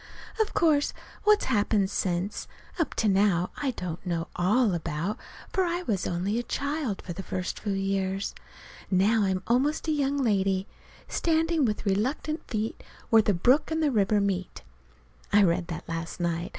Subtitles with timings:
[0.39, 0.93] Of course
[1.25, 2.47] what's happened since,
[2.79, 5.19] up to now, I don't know all about,
[5.53, 8.33] for I was only a child for the first few years.
[8.89, 10.65] Now I'm almost a young lady,
[11.07, 14.63] "standing with reluctant feet where the brook and river meet."
[15.31, 16.49] (I read that last night.